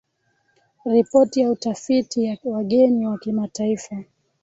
Ripoti 0.85 1.41
ya 1.41 1.51
Utafiti 1.51 2.23
ya 2.25 2.37
Wageni 2.43 3.07
wa 3.07 3.17
Kimataifa 3.17 4.03